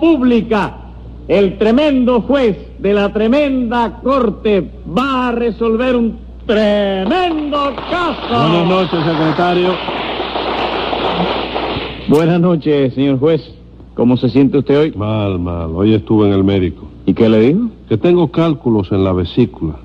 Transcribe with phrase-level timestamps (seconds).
[0.00, 0.76] Pública.
[1.28, 8.28] El tremendo juez de la tremenda corte va a resolver un tremendo caso.
[8.30, 9.68] Buenas noches, secretario.
[12.08, 13.42] Buenas noches, señor juez.
[13.94, 14.92] ¿Cómo se siente usted hoy?
[14.92, 15.70] Mal, mal.
[15.74, 16.86] Hoy estuve en el médico.
[17.06, 17.68] ¿Y qué le dijo?
[17.88, 19.76] Que tengo cálculos en la vesícula.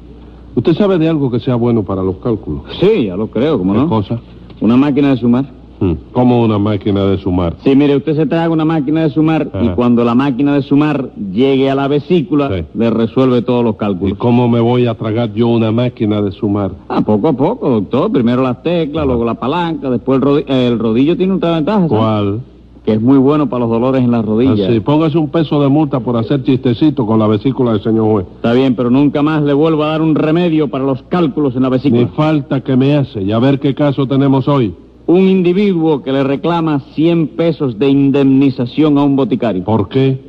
[0.53, 2.63] ¿Usted sabe de algo que sea bueno para los cálculos?
[2.79, 3.89] Sí, ya lo creo, ¿cómo ¿Qué no?
[3.89, 4.19] cosa?
[4.59, 5.45] Una máquina de sumar.
[5.81, 7.55] Hmm, Como una máquina de sumar.
[7.63, 11.09] Sí, mire, usted se traga una máquina de sumar y cuando la máquina de sumar
[11.33, 12.65] llegue a la vesícula, Sí.
[12.75, 14.17] le resuelve todos los ¿Y cálculos.
[14.19, 16.71] cómo me voy a tragar yo una máquina de sumar?
[16.87, 18.11] Ah, poco a poco, doctor.
[18.11, 21.87] Primero las teclas, luego la palanca, después el, rodi- el rodillo tiene otra ventaja.
[21.87, 22.41] ¿Cuál?
[22.85, 24.69] Que es muy bueno para los dolores en las rodillas.
[24.69, 28.25] Así, póngase un peso de multa por hacer chistecito con la vesícula del señor juez.
[28.35, 31.63] Está bien, pero nunca más le vuelvo a dar un remedio para los cálculos en
[31.63, 32.07] la Ni vesícula.
[32.15, 33.23] falta que me hace.
[33.23, 34.73] Y a ver qué caso tenemos hoy.
[35.07, 40.19] Un individuo que le reclama 100 pesos de indemnización a un boticario, ¿Por qué?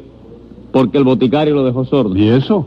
[0.72, 2.16] porque el boticario lo dejó sordo.
[2.16, 2.66] ¿Y eso?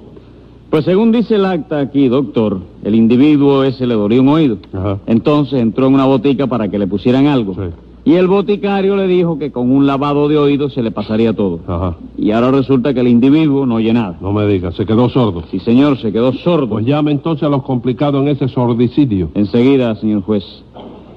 [0.70, 4.58] Pues según dice el acta aquí, doctor, el individuo ese le dolió un oído.
[4.74, 5.00] Ajá.
[5.08, 7.54] Entonces entró en una botica para que le pusieran algo.
[7.56, 7.62] Sí.
[8.08, 11.60] Y el boticario le dijo que con un lavado de oídos se le pasaría todo.
[11.66, 11.96] Ajá.
[12.18, 14.18] Y ahora resulta que el individuo no oye nada.
[14.22, 15.44] No me diga, se quedó sordo.
[15.50, 16.70] Sí, señor, se quedó sordo.
[16.70, 19.30] Pues llame entonces a los complicados en ese sordicidio.
[19.34, 20.44] Enseguida, señor juez.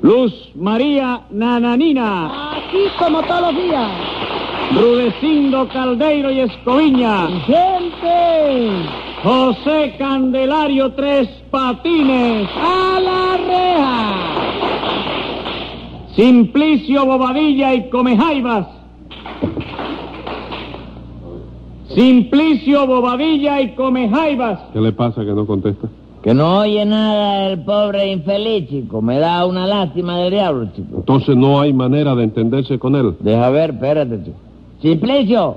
[0.03, 3.91] Luz María Nananina, Aquí como todos los días.
[4.73, 8.71] Rudecindo Caldeiro y Escoviña, Gente,
[9.23, 14.15] José Candelario Tres Patines, a la reja.
[16.15, 18.67] Simplicio Bobadilla y Comejaivas.
[21.95, 24.61] Simplicio Bobadilla y Comejaivas.
[24.73, 25.89] ¿Qué le pasa que no contesta?
[26.23, 29.01] Que no oye nada el pobre infeliz, chico.
[29.01, 30.97] Me da una lástima del diablo, chico.
[30.99, 33.17] Entonces no hay manera de entenderse con él.
[33.21, 34.37] Deja ver, espérate, chico.
[34.83, 35.57] Simplicio.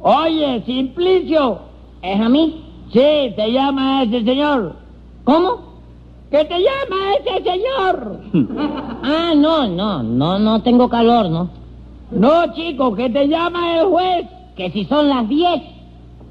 [0.00, 1.58] Oye, Simplicio.
[2.02, 2.62] ¿Es a mí?
[2.92, 4.74] Sí, te llama ese señor.
[5.24, 5.66] ¿Cómo?
[6.30, 8.20] ¿Qué te llama ese señor?
[9.08, 11.48] Ah, no, no, no, no tengo calor, ¿no?
[12.10, 14.26] No, chico, que te llama el juez.
[14.56, 15.62] Que si son las 10,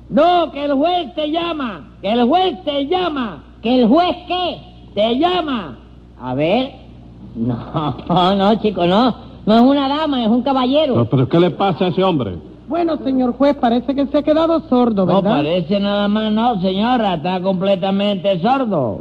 [0.10, 1.90] No, que el juez te llama.
[2.06, 3.44] Que el juez te llama.
[3.64, 4.60] ¿que el juez qué?
[4.94, 5.76] Te llama.
[6.22, 6.70] A ver.
[7.36, 9.16] No, no, chico, no.
[9.48, 10.96] No es una dama, es un caballero.
[10.98, 12.36] No, ¿Pero qué le pasa a ese hombre?
[12.68, 15.38] Bueno, señor juez, parece que se ha quedado sordo, No ¿verdad?
[15.38, 17.16] parece nada más, no, señora.
[17.16, 19.00] Está completamente sordo.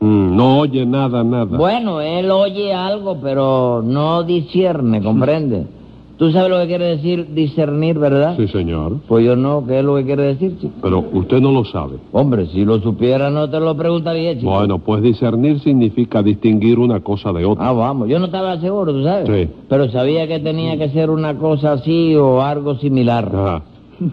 [0.00, 1.56] Mm, no oye nada, nada.
[1.56, 5.66] Bueno, él oye algo, pero no discierne, ¿comprende?
[6.22, 8.36] Tú sabes lo que quiere decir discernir, ¿verdad?
[8.36, 8.98] Sí, señor.
[9.08, 10.72] Pues yo no, ¿qué es lo que quiere decir, chico?
[10.80, 11.96] Pero usted no lo sabe.
[12.12, 14.48] Hombre, si lo supiera no te lo preguntaría, chico.
[14.48, 17.66] Bueno, pues discernir significa distinguir una cosa de otra.
[17.66, 19.28] Ah, vamos, yo no estaba seguro, ¿tú sabes?
[19.28, 19.52] Sí.
[19.68, 23.28] Pero sabía que tenía que ser una cosa así o algo similar.
[23.34, 23.62] Ajá.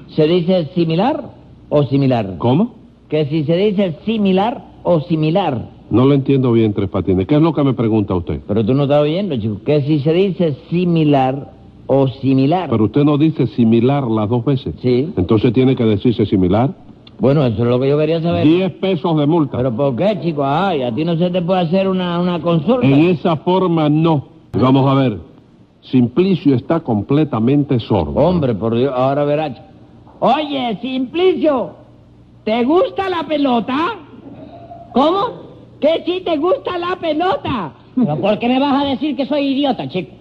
[0.07, 1.25] ¿Se dice similar
[1.69, 2.37] o similar?
[2.39, 2.73] ¿Cómo?
[3.07, 5.69] Que si se dice similar o similar.
[5.91, 7.27] No lo entiendo bien, Tres Patines.
[7.27, 8.41] ¿Qué es lo que me pregunta usted?
[8.47, 9.57] Pero tú no estás oyendo, chico.
[9.63, 11.58] Que si se dice similar
[11.91, 12.69] o similar.
[12.69, 14.75] Pero usted no dice similar las dos veces.
[14.79, 15.11] Sí.
[15.17, 16.69] Entonces tiene que decirse similar.
[17.17, 18.45] Bueno, eso es lo que yo quería saber.
[18.45, 19.57] Diez pesos de multa.
[19.57, 20.45] ¿Pero por qué, chico?
[20.45, 22.85] Ay, a ti no se te puede hacer una, una consulta.
[22.85, 24.27] En esa forma no.
[24.53, 25.17] Vamos a ver.
[25.81, 28.11] Simplicio está completamente sordo.
[28.19, 29.59] Hombre, por Dios, ahora verás.
[30.19, 31.71] Oye, Simplicio,
[32.43, 33.95] ¿te gusta la pelota?
[34.93, 35.49] ¿Cómo?
[35.81, 37.71] ¿Que si te gusta la pelota?
[37.95, 40.18] ¿Pero por qué me vas a decir que soy idiota, chico?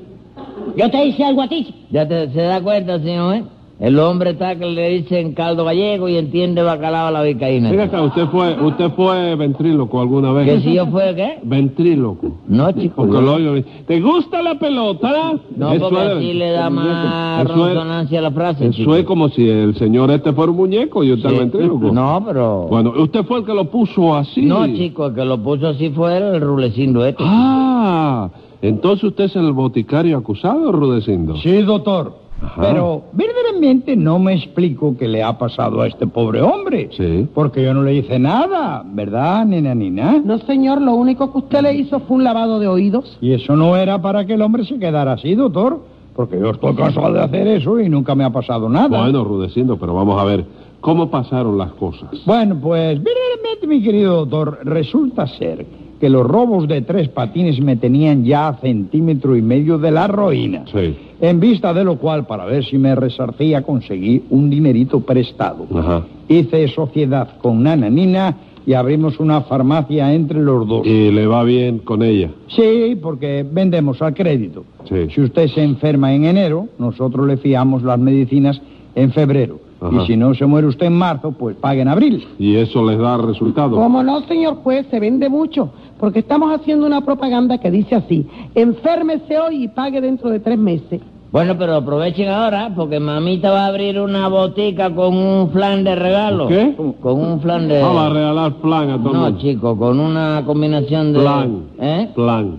[0.76, 1.66] Yo te hice algo a ti.
[1.90, 3.44] Ya te, se da cuenta, señor, ¿eh?
[3.80, 7.70] El hombre está que le dicen caldo gallego y entiende bacalao a la vizcaína.
[7.70, 10.46] Venga acá, usted fue, usted fue ventríloco alguna vez.
[10.46, 11.38] ¿Que si yo fue qué?
[11.44, 12.38] Ventríloco.
[12.48, 12.94] No, chico.
[12.96, 13.54] Porque lo oigo.
[13.86, 15.34] ¿Te gusta la pelota?
[15.54, 18.72] No, Eso porque es- así le da más eso es- resonancia a la frase, Eso
[18.78, 18.96] chico.
[18.96, 21.36] es como si el señor este fuera un muñeco y usted Sí.
[21.38, 21.92] ventríloco.
[21.92, 22.66] No, pero...
[22.68, 24.42] Bueno, usted fue el que lo puso así.
[24.44, 27.22] No, chico, el que lo puso así fue el rulecindo este.
[27.24, 28.28] Ah,
[28.62, 31.36] entonces usted es el boticario acusado, Rudecindo.
[31.36, 32.28] Sí, doctor.
[32.40, 32.62] Ajá.
[32.62, 36.88] Pero verdaderamente no me explico qué le ha pasado a este pobre hombre.
[36.96, 37.26] Sí.
[37.34, 40.22] Porque yo no le hice nada, ¿verdad, nena Nina?
[40.24, 43.18] No, señor, lo único que usted le hizo fue un lavado de oídos.
[43.20, 45.80] Y eso no era para que el hombre se quedara así, doctor.
[46.14, 49.02] Porque yo estoy cansado de hacer eso y nunca me ha pasado nada.
[49.02, 50.44] Bueno, Rudecindo, pero vamos a ver,
[50.80, 52.10] ¿cómo pasaron las cosas?
[52.24, 55.64] Bueno, pues verdaderamente, mi querido doctor, resulta ser
[56.00, 60.06] que los robos de tres patines me tenían ya a centímetro y medio de la
[60.06, 60.64] ruina.
[60.72, 60.96] Sí.
[61.20, 65.66] En vista de lo cual, para ver si me resarcía, conseguí un dinerito prestado.
[65.74, 66.04] Ajá.
[66.28, 70.86] Hice sociedad con Nananina y abrimos una farmacia entre los dos.
[70.86, 72.30] Y le va bien con ella.
[72.48, 74.64] Sí, porque vendemos al crédito.
[74.88, 75.08] Sí.
[75.14, 78.60] Si usted se enferma en enero, nosotros le fiamos las medicinas
[78.94, 79.67] en febrero.
[79.80, 80.02] Ajá.
[80.02, 82.26] Y si no se muere usted en marzo, pues pague en abril.
[82.38, 83.76] Y eso les da resultado.
[83.76, 85.70] Como no, señor juez, se vende mucho,
[86.00, 90.58] porque estamos haciendo una propaganda que dice así, enférmese hoy y pague dentro de tres
[90.58, 91.00] meses.
[91.30, 95.94] Bueno, pero aprovechen ahora, porque mamita va a abrir una botica con un flan de
[95.94, 96.48] regalo.
[96.48, 96.74] ¿Qué?
[97.02, 97.82] Con un flan de...
[97.82, 99.38] Ah, va a regalar plan a todo No, mundo.
[99.38, 101.20] chico, con una combinación de...
[101.20, 101.62] Plan.
[101.78, 102.08] ¿Eh?
[102.14, 102.56] Plan.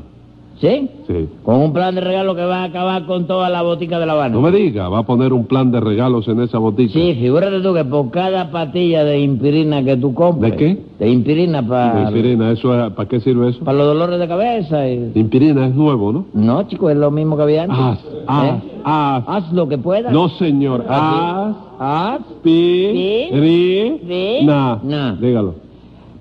[0.62, 0.88] ¿Sí?
[1.10, 1.28] Sí.
[1.44, 4.12] Con un plan de regalo que va a acabar con toda la botica de La
[4.14, 4.36] Habana.
[4.36, 6.94] No me diga, va a poner un plan de regalos en esa botica.
[6.94, 10.52] Sí, figúrate tú que por cada patilla de impirina que tú compres...
[10.52, 10.78] ¿De qué?
[11.00, 12.04] De impirina para...
[12.04, 13.64] Inspirina, ¿eso es, ¿para qué sirve eso?
[13.66, 15.12] Para los dolores de cabeza y...
[15.16, 16.26] Inspirina es nuevo, ¿no?
[16.36, 17.80] No, chico, es lo mismo que había antes.
[17.80, 18.62] Haz, haz, ¿Eh?
[18.84, 19.24] haz.
[19.26, 20.14] Haz lo que puedas.
[20.14, 20.86] No, señor.
[20.88, 22.22] Haz, Haz.
[22.44, 25.18] Pi, ri, na.
[25.20, 25.56] Dígalo.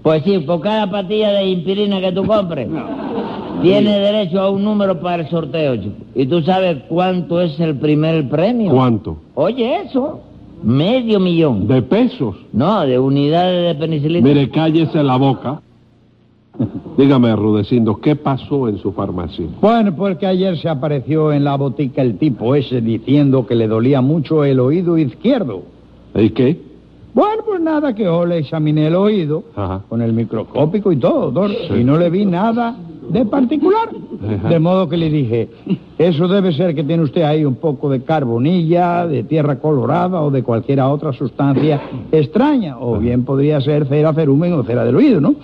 [0.03, 2.69] Pues sí, por cada patilla de impirina que tú compres,
[3.63, 5.97] tienes derecho a un número para el sorteo, chico.
[6.15, 8.73] ¿Y tú sabes cuánto es el primer premio?
[8.73, 9.17] ¿Cuánto?
[9.35, 10.21] Oye, eso.
[10.63, 11.67] Medio millón.
[11.69, 12.35] De pesos.
[12.53, 14.27] No, de unidades de penicilina.
[14.27, 15.61] Mire, cállese la boca.
[16.97, 19.47] Dígame, Rudecindo, ¿qué pasó en su farmacia?
[19.61, 23.69] Bueno, pues que ayer se apareció en la botica el tipo ese diciendo que le
[23.69, 25.63] dolía mucho el oído izquierdo.
[26.17, 26.61] ¿Y qué?
[27.15, 29.83] Bueno, pues nada, que yo le examiné el oído Ajá.
[29.89, 31.75] con el microscópico y todo, doctor, Sí.
[31.81, 32.77] y no le vi nada
[33.11, 33.89] de particular.
[34.23, 34.49] Ajá.
[34.49, 35.49] De modo que le dije,
[35.99, 40.31] eso debe ser que tiene usted ahí un poco de carbonilla, de tierra colorada o
[40.31, 41.81] de cualquier otra sustancia
[42.13, 45.35] extraña, o bien podría ser cera cerumen o cera del oído, ¿no?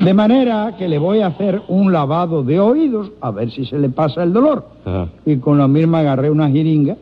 [0.00, 3.78] De manera que le voy a hacer un lavado de oídos a ver si se
[3.78, 4.66] le pasa el dolor.
[4.84, 5.08] Ajá.
[5.24, 6.96] Y con la misma agarré una jeringa,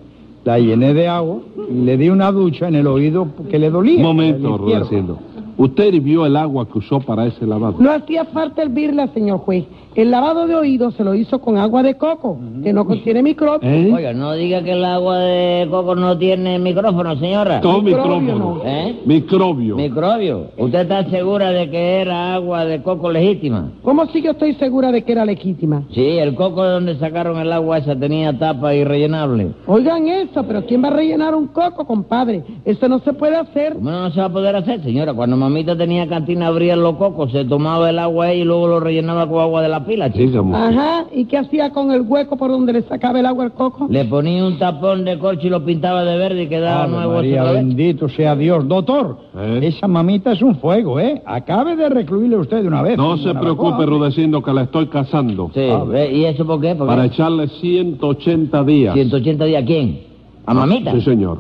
[0.45, 1.39] la llené de agua
[1.71, 4.03] y le di una ducha en el oído que le dolía.
[4.03, 4.59] Momento.
[4.59, 5.19] Rudecindo.
[5.57, 7.77] Usted hirvió el agua que usó para ese lavado.
[7.79, 9.65] No hacía falta hervirla, señor juez.
[9.95, 13.61] El lavado de oídos se lo hizo con agua de coco, que no contiene microbios.
[13.71, 13.93] ¿Eh?
[13.95, 17.61] Oiga, no diga que el agua de coco no tiene micrófono, señora.
[17.61, 18.55] Todo Microbio, micrófono.
[18.57, 18.63] no.
[18.65, 19.01] ¿Eh?
[19.05, 19.77] Microbio.
[19.77, 20.47] Microbio.
[20.57, 23.71] ¿Usted está segura de que era agua de coco legítima?
[23.83, 25.83] ¿Cómo sí que estoy segura de que era legítima?
[25.93, 29.51] Sí, el coco de donde sacaron el agua esa tenía tapa irrellenable.
[29.67, 32.43] Oigan eso, pero ¿quién va a rellenar un coco, compadre?
[32.65, 33.75] Eso no se puede hacer.
[33.75, 35.13] ¿Cómo no se va a poder hacer, señora?
[35.13, 38.81] Cuando mamita tenía cantina, abría los cocos, se tomaba el agua ahí y luego lo
[38.81, 40.25] rellenaba con agua de la pila, chico.
[40.43, 40.57] Dígame.
[40.57, 43.87] Ajá, ¿y qué hacía con el hueco por donde le sacaba el agua al coco?
[43.91, 47.13] Le ponía un tapón de corcho y lo pintaba de verde y quedaba Ave nuevo
[47.15, 47.65] María, otra vez.
[47.67, 48.67] bendito sea Dios.
[48.67, 49.61] Doctor, ¿Eh?
[49.63, 51.21] esa mamita es un fuego, ¿eh?
[51.27, 52.97] Acabe de recluirle usted de una vez.
[52.97, 53.89] No se preocupe, vez.
[53.89, 55.51] Rudecindo, que la estoy casando.
[55.55, 56.13] Sí, ¿ve?
[56.13, 56.75] ¿y eso por qué?
[56.75, 57.09] ¿Por Para qué?
[57.09, 58.95] echarle 180 días.
[58.95, 60.01] 180 días, ¿quién?
[60.47, 60.93] ¿A mamita?
[60.93, 61.39] Sí, señor.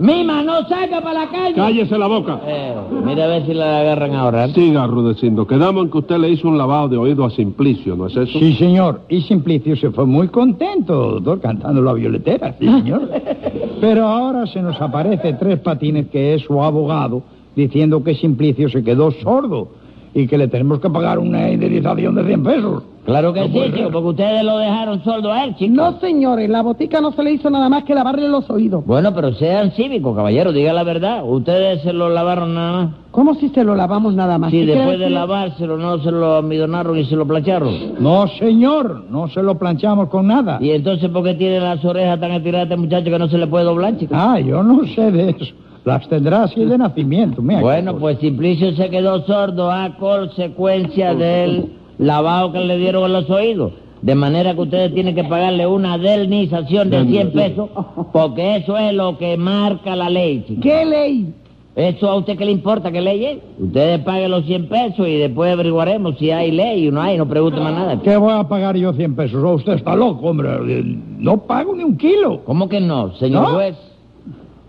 [0.00, 1.54] ¡Mima, no salga para la calle!
[1.54, 2.40] Cállese la boca.
[2.46, 2.74] Eh,
[3.04, 4.46] mira a ver si la agarran ahora.
[4.46, 4.54] ¿eh?
[4.54, 5.46] Siga, Rudecindo.
[5.46, 8.38] Quedamos en que usted le hizo un lavado de oído a Simplicio, ¿no es eso?
[8.38, 9.02] Sí, señor.
[9.10, 13.10] Y Simplicio se fue muy contento, doctor, cantando la violetera, sí, señor.
[13.82, 17.22] Pero ahora se nos aparece Tres Patines, que es su abogado,
[17.54, 19.68] diciendo que Simplicio se quedó sordo
[20.14, 22.82] y que le tenemos que pagar una indemnización de 100 pesos.
[23.10, 25.74] Claro que sí, chico, porque ustedes lo dejaron sordo a él, chico.
[25.74, 28.86] No, señores, la botica no se le hizo nada más que lavarle los oídos.
[28.86, 31.24] Bueno, pero sean cívicos, caballero, diga la verdad.
[31.24, 32.94] Ustedes se lo lavaron nada más.
[33.10, 34.52] ¿Cómo si se lo lavamos nada más?
[34.52, 37.74] Sí, ¿Qué después de lavárselo no se lo amidonaron y se lo plancharon.
[37.98, 40.58] No, señor, no se lo planchamos con nada.
[40.60, 43.48] ¿Y entonces por qué tiene las orejas tan estiradas este muchacho que no se le
[43.48, 44.14] puede doblar, chico?
[44.16, 45.52] Ah, yo no sé de eso.
[45.84, 47.60] Las tendrá así de nacimiento, mira.
[47.60, 53.30] Bueno, pues Simplicio se quedó sordo a consecuencia del lavado que le dieron en los
[53.30, 53.72] oídos.
[54.02, 57.68] De manera que ustedes tienen que pagarle una indemnización de 100 pesos,
[58.12, 60.58] porque eso es lo que marca la ley.
[60.62, 61.34] ¿Qué ley?
[61.76, 63.38] ¿Eso a usted qué le importa qué ley es?
[63.58, 67.28] Ustedes paguen los 100 pesos y después averiguaremos si hay ley o no hay, no
[67.28, 68.00] pregunten más nada.
[68.02, 69.44] ¿Qué voy a pagar yo 100 pesos?
[69.44, 70.82] Oh, usted está loco, hombre.
[71.18, 72.40] No pago ni un kilo.
[72.44, 73.54] ¿Cómo que no, señor ¿No?
[73.54, 73.76] juez?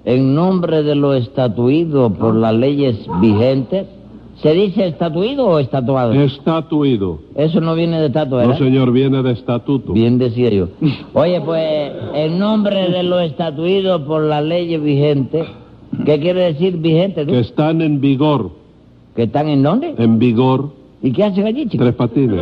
[0.04, 3.88] En nombre de lo estatuido por las leyes vigentes,
[4.42, 6.14] ¿se dice estatuido o estatuado?
[6.14, 7.20] Estatuido.
[7.36, 9.94] Eso no viene de estatua, No, señor, viene de estatuto.
[9.94, 10.68] Bien decía yo.
[11.14, 15.46] Oye, pues, en nombre de lo estatuido por las leyes vigentes,
[16.06, 17.26] ¿qué quiere decir vigente?
[17.26, 18.52] Que están en vigor.
[19.16, 19.94] ¿Que están en dónde?
[19.98, 20.70] En vigor.
[21.04, 21.86] ¿Y qué hacen allí, chicos?
[21.86, 22.40] Tres patines.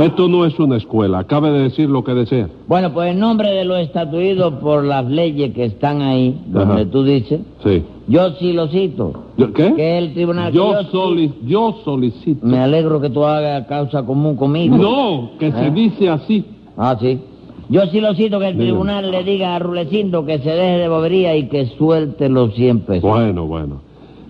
[0.00, 1.20] Esto no es una escuela.
[1.20, 2.48] Acabe de decir lo que desea.
[2.68, 6.90] Bueno, pues en nombre de lo estatuido por las leyes que están ahí, donde Ajá.
[6.90, 7.82] tú dices, Sí.
[8.08, 9.12] Yo sí lo cito.
[9.54, 9.74] ¿Qué?
[9.74, 10.52] Que el tribunal...
[10.52, 12.46] Yo, yo soli- yo solicito.
[12.46, 14.76] Me alegro que tú hagas causa común conmigo.
[14.76, 15.70] No, que se ¿Eh?
[15.70, 16.44] dice así.
[16.76, 17.18] Ah, sí.
[17.68, 18.70] Yo sí lo cito que el Dígame.
[18.70, 22.80] tribunal le diga a Rulecindo que se deje de bobería y que suelte los 100
[22.80, 23.02] pesos.
[23.10, 23.80] Bueno, bueno.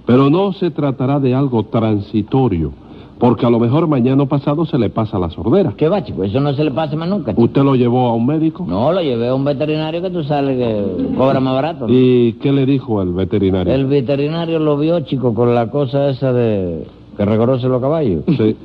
[0.06, 2.72] Pero no se tratará de algo transitorio,
[3.18, 5.72] porque a lo mejor mañana pasado se le pasa la sordera.
[5.76, 6.24] ¿Qué va, chico?
[6.24, 7.42] Eso no se le pasa más nunca, chico.
[7.42, 8.64] ¿Usted lo llevó a un médico?
[8.68, 11.86] No, lo llevé a un veterinario que tú sabes que cobra más barato.
[11.86, 11.94] ¿no?
[11.94, 13.72] ¿Y qué le dijo el veterinario?
[13.72, 18.22] El veterinario lo vio, chico, con la cosa esa de que reconoce los caballos.
[18.26, 18.56] Sí.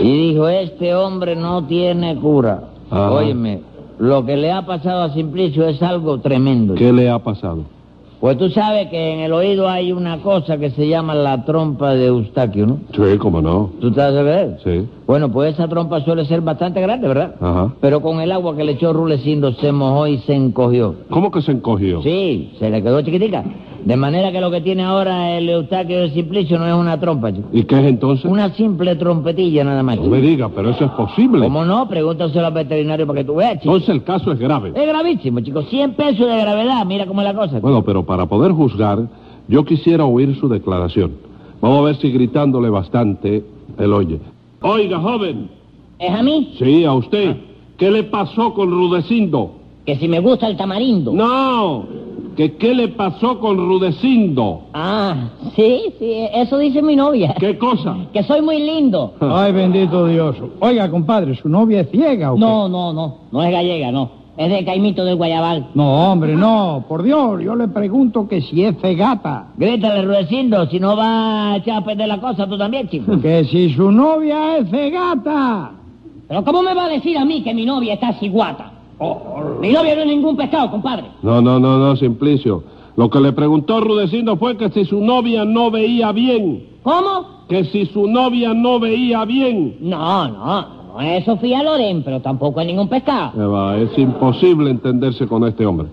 [0.00, 2.64] Y dijo, este hombre no tiene cura.
[2.90, 3.12] Ajá.
[3.12, 3.60] Óyeme,
[3.98, 6.74] lo que le ha pasado a Simplicio es algo tremendo.
[6.74, 7.64] ¿Qué le ha pasado?
[8.20, 11.94] Pues tú sabes que en el oído hay una cosa que se llama la trompa
[11.94, 12.78] de Eustaquio, ¿no?
[12.92, 13.70] Sí, cómo no.
[13.80, 14.58] ¿Tú te has de ver?
[14.64, 14.88] Sí.
[15.06, 17.36] Bueno, pues esa trompa suele ser bastante grande, ¿verdad?
[17.40, 17.74] Ajá.
[17.80, 20.96] Pero con el agua que le echó Rulecindo se mojó y se encogió.
[21.10, 22.02] ¿Cómo que se encogió?
[22.02, 23.44] Sí, se le quedó chiquitica.
[23.84, 27.32] De manera que lo que tiene ahora el Eustaquio de Simplicio no es una trompa,
[27.32, 27.48] chico.
[27.52, 28.24] ¿Y qué es entonces?
[28.24, 30.14] Una simple trompetilla nada más, No chico.
[30.14, 31.44] me diga, pero eso es posible.
[31.46, 31.88] ¿Cómo no?
[31.88, 33.64] Pregúntaselo al veterinario para que tú veas, chico.
[33.66, 34.72] Entonces el caso es grave.
[34.74, 35.62] Es gravísimo, chico.
[35.62, 36.84] 100 pesos de gravedad.
[36.86, 37.48] Mira cómo es la cosa.
[37.56, 37.60] chico.
[37.62, 38.98] Bueno, pero para poder juzgar,
[39.48, 41.12] yo quisiera oír su declaración.
[41.60, 43.44] Vamos a ver si gritándole bastante
[43.78, 44.18] él oye.
[44.60, 45.48] Oiga, joven.
[45.98, 46.54] ¿Es a mí?
[46.58, 47.36] Sí, a usted.
[47.76, 49.52] ¿Qué le pasó con Rudecindo?
[49.86, 51.12] Que si me gusta el tamarindo.
[51.12, 51.86] No,
[52.38, 54.68] que qué le pasó con Rudecindo.
[54.72, 57.34] Ah, sí, sí, eso dice mi novia.
[57.36, 57.96] ¿Qué cosa?
[58.12, 59.14] Que soy muy lindo.
[59.20, 60.36] Ay, bendito Dios.
[60.60, 62.40] Oiga, compadre, ¿su novia es ciega o qué?
[62.40, 64.10] No, no, no, no es gallega, no.
[64.36, 65.70] Es de Caimito del Guayabal.
[65.74, 66.84] No, hombre, no.
[66.88, 69.48] Por Dios, yo le pregunto que si es cegata.
[69.56, 73.20] Grítale, Rudecindo, si no va a echar a perder la cosa tú también, chico.
[73.20, 75.72] Que si su novia es cegata.
[76.28, 78.77] Pero ¿cómo me va a decir a mí que mi novia está ciguata?
[79.60, 81.06] Mi novia no es ningún pescado, compadre.
[81.22, 82.64] No, no, no, no, Simplicio.
[82.96, 86.66] Lo que le preguntó Rudecindo fue que si su novia no veía bien.
[86.82, 87.44] ¿Cómo?
[87.48, 89.76] Que si su novia no veía bien.
[89.80, 93.40] No, no, no es Sofía Loren, pero tampoco es ningún pescado.
[93.40, 95.86] Eh, va, es imposible entenderse con este hombre.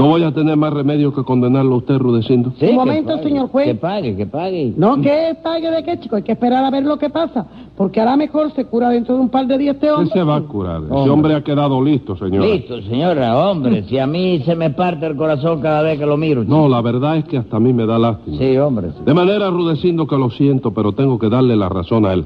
[0.00, 2.52] No voy a tener más remedio que condenarlo a usted, Rudecindo.
[2.58, 3.66] Sí, Un momento, pague, señor juez.
[3.66, 4.72] Que pague, que pague.
[4.76, 6.16] No, que pague de qué, chico.
[6.16, 7.46] Hay que esperar a ver lo que pasa.
[7.76, 10.10] Porque a lo mejor se cura dentro de un par de días este ¿Qué hombre.
[10.12, 10.82] se va a curar?
[10.84, 11.10] Ese Hombre.
[11.10, 12.46] hombre ha quedado listo, señora.
[12.46, 16.16] Listo, señora, hombre, si a mí se me parte el corazón cada vez que lo
[16.16, 16.42] miro.
[16.44, 16.56] chico.
[16.56, 18.38] No, la verdad es que hasta a mí me da lástima.
[18.38, 18.88] Sí, hombre.
[19.04, 22.24] De manera, Rudecindo, que lo siento, pero tengo que darle la razón a él.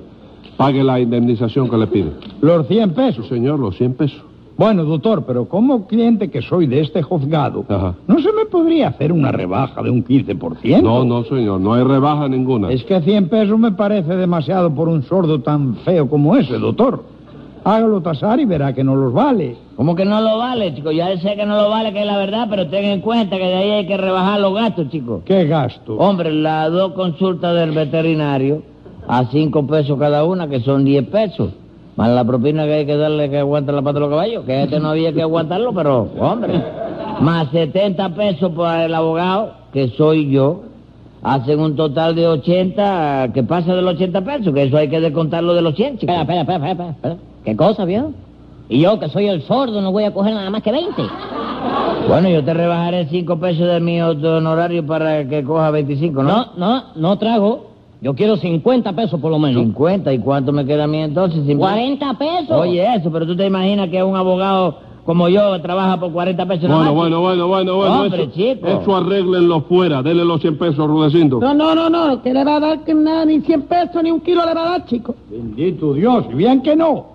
[0.57, 2.13] Pague la indemnización que le pide.
[2.41, 3.27] Los 100 Sí, pesos.
[3.29, 4.23] señor, los 100 pesos.
[4.57, 7.95] Bueno, doctor, pero como cliente que soy de este juzgado, Ajá.
[8.07, 10.81] ¿no se me podría hacer una rebaja de un 15%?
[10.83, 12.71] No, no, señor, no hay rebaja ninguna.
[12.71, 17.03] Es que 100 pesos me parece demasiado por un sordo tan feo como ese, doctor.
[17.65, 19.57] Hágalo tasar y verá que no los vale.
[19.75, 20.93] ¿Cómo que no lo vale, chico?
[20.93, 23.43] Ya sé que no lo vale, que es la verdad, pero ten en cuenta que
[23.45, 25.23] de ahí hay que rebajar los gastos, chico.
[25.25, 25.97] ¿Qué gasto?
[25.97, 28.63] Hombre, las dos consultas del veterinario
[29.09, 31.51] a cinco pesos cada una, que son diez pesos.
[31.97, 34.65] Más la propina que hay que darle que aguanta la pata de los caballos, que
[34.65, 36.61] este no había que aguantarlo, pero, hombre.
[37.21, 40.63] Más 70 pesos para el abogado, que soy yo.
[41.23, 45.01] Hacen un total de 80, que pasa de los 80 pesos, que eso hay que
[45.01, 46.13] descontarlo de los 100, chico.
[46.13, 47.17] Espera, espera, espera, espera, espera, espera.
[47.45, 48.13] ¿Qué cosa, viejo?
[48.69, 51.03] Y yo, que soy el sordo, no voy a coger nada más que 20.
[52.09, 56.29] Bueno, yo te rebajaré 5 pesos de mi honorario para que coja 25, ¿no?
[56.29, 57.74] No, no, no trago.
[58.05, 59.63] Yo quiero 50 pesos por lo menos.
[59.63, 61.43] 50, ¿y cuánto me queda a mí entonces?
[61.47, 62.51] Sin- 40 pesos.
[62.51, 66.69] Oye, eso, pero tú te imaginas que un abogado como yo trabaja por 40 pesos
[66.69, 68.03] Bueno, bueno, bueno, bueno, bueno.
[68.03, 68.67] Hombre, eso, chico.
[68.67, 70.03] eso arréglenlo fuera.
[70.03, 71.41] Dele los 100 pesos, Rudecindo.
[71.41, 72.23] No, no, no, no.
[72.23, 74.67] Que le va a dar que nada, ni 100 pesos, ni un kilo le va
[74.67, 75.15] a dar, chico.
[75.31, 77.07] Bendito Dios, y bien que no.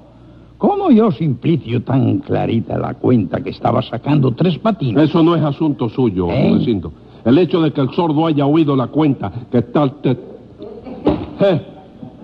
[0.58, 5.08] ¿Cómo yo simplicio tan clarita la cuenta que estaba sacando tres patines?
[5.08, 6.50] Eso no es asunto suyo, ¿Eh?
[6.50, 6.91] Rudecindo.
[7.24, 9.93] El hecho de que el sordo haya oído la cuenta que tal...
[11.41, 11.62] Eh,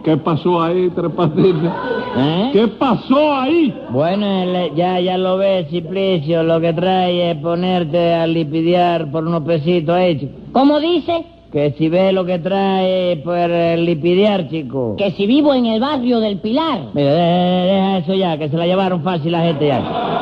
[0.03, 1.71] ¿Qué pasó ahí, Tres Patines?
[2.17, 2.49] ¿Eh?
[2.53, 3.73] ¿Qué pasó ahí?
[3.89, 9.25] Bueno, el- ya, ya lo ves, Simplicio, lo que trae es ponerte a lipidiar por
[9.27, 10.33] unos pesitos ahí, chico.
[10.51, 11.25] ¿Cómo dice?
[11.51, 14.95] Que si ves lo que trae por eh, lipidiar, chico.
[14.97, 16.79] Que si vivo en el barrio del Pilar.
[16.93, 20.14] Mira, deja, deja eso ya, que se la llevaron fácil la gente ya.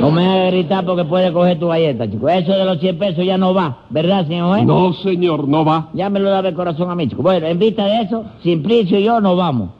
[0.00, 2.28] No me hagas gritar porque puede coger tu galleta, chico.
[2.28, 4.64] Eso de los 100 pesos ya no va, ¿verdad, señor?
[4.64, 5.88] No, señor, no va.
[5.92, 7.22] Ya me lo daba el corazón a mí, chico.
[7.22, 9.70] Bueno, en vista de eso, Simplicio y yo nos vamos.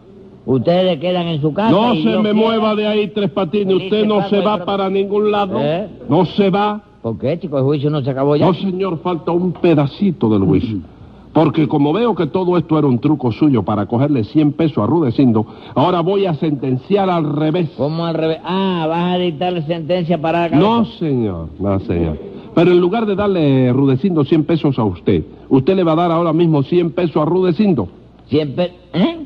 [0.44, 1.70] Ustedes quedan en su casa.
[1.70, 3.76] No y se yo me mueva de ahí, Tres Patines.
[3.76, 5.58] Usted no se va para ningún lado.
[5.60, 5.88] ¿Eh?
[6.08, 6.80] No se va.
[7.02, 7.58] ¿Por qué, chico?
[7.58, 8.46] El juicio no se acabó ya.
[8.46, 10.78] No, señor, falta un pedacito del juicio.
[11.38, 14.86] Porque como veo que todo esto era un truco suyo para cogerle 100 pesos a
[14.86, 17.70] Rudecindo, ahora voy a sentenciar al revés.
[17.76, 18.38] ¿Cómo al revés?
[18.42, 20.58] Ah, vas a dictarle sentencia para cabeza.
[20.58, 22.18] No, señor, no, señor.
[22.56, 26.10] Pero en lugar de darle Rudecindo 100 pesos a usted, usted le va a dar
[26.10, 27.86] ahora mismo 100 pesos a Rudecindo.
[28.26, 28.72] Siempre...
[28.92, 29.18] ¿Eh?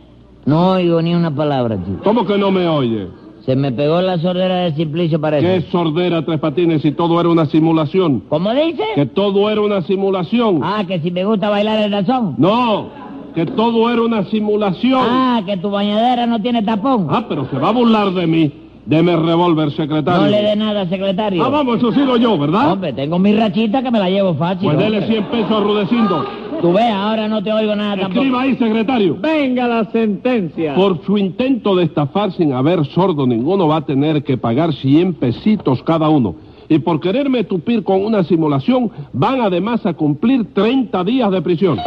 [0.45, 2.01] No oigo ni una palabra, chico.
[2.05, 3.09] ¿Cómo que no me oye?
[3.45, 5.47] Se me pegó la sordera de Simplicio, parece.
[5.47, 8.23] ¿Qué sordera, Tres Patines, si todo era una simulación?
[8.29, 8.85] ¿Cómo dice?
[8.95, 10.61] Que todo era una simulación.
[10.63, 12.37] Ah, que si me gusta bailar el razón.
[12.39, 12.89] No,
[13.35, 15.03] que todo era una simulación.
[15.05, 17.09] Ah, que tu bañadera no tiene tapón.
[17.11, 18.53] Ah, pero se va a burlar de mí.
[18.85, 20.23] Deme el revólver, secretario.
[20.23, 21.45] No le dé nada, secretario.
[21.45, 22.73] Ah, vamos, eso sigo yo, ¿verdad?
[22.73, 24.65] Hombre, tengo mi rachita que me la llevo fácil.
[24.67, 25.15] pues dele hombre.
[25.15, 26.25] 100 pesos a Rudecindo.
[26.63, 28.21] Tú ves, ahora no te oigo nada tampoco.
[28.21, 29.17] Escriba ahí, secretario.
[29.21, 30.77] Venga la sentencia.
[30.77, 35.15] Por su intento de estafar sin haber sordo ninguno va a tener que pagar 100
[35.15, 36.37] pesitos cada uno.
[36.69, 41.79] Y por quererme tupir con una simulación van además a cumplir 30 días de prisión.